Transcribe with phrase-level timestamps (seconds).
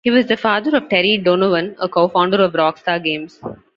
[0.03, 3.39] He was the father of Terry Donovan, a co-founder of Rockstar Games.